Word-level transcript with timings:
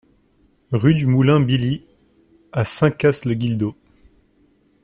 Rue 0.71 0.95
du 0.95 1.05
Moulin 1.05 1.39
Bily 1.41 1.85
à 2.53 2.63
Saint-Cast-le-Guildo 2.63 3.75